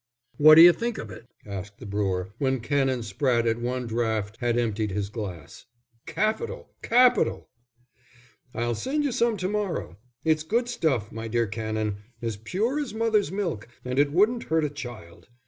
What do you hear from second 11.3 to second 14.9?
Canon as pure as mother's milk, and it wouldn't hurt a